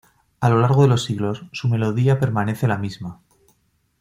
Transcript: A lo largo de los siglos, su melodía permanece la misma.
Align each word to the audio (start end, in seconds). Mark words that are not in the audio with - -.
A 0.39 0.49
lo 0.49 0.59
largo 0.59 0.81
de 0.81 0.87
los 0.87 1.03
siglos, 1.03 1.43
su 1.51 1.67
melodía 1.69 2.19
permanece 2.19 2.67
la 2.67 2.79
misma. 2.79 3.21